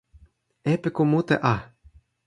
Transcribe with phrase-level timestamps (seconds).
[0.73, 1.55] epiku mute a!